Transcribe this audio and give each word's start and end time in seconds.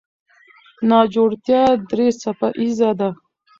ناجوړتیا 0.89 1.63
درې 1.89 2.07
څپه 2.21 2.47
ایزه 2.59 2.91
ده. 2.99 3.09